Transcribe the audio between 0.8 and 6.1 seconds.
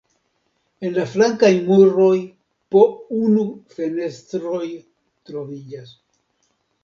En la flankaj muroj po unu fenestroj troviĝas.